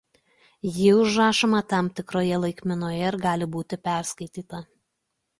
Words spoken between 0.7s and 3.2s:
Ji užrašoma tam tikroje laikmenoje ir